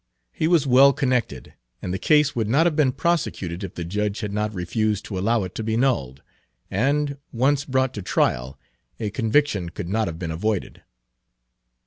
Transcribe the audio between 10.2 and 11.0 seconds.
avoided.